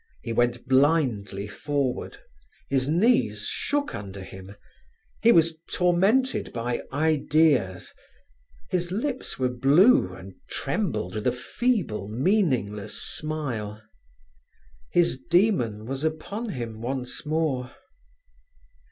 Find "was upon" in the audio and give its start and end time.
15.85-16.49